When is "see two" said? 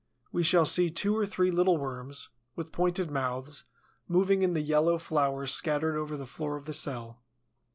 0.65-1.15